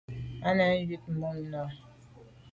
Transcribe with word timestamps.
Á 0.47 0.49
nèn 0.57 0.71
njwit 0.81 1.03
mum 1.19 1.37
nà. 1.51 1.61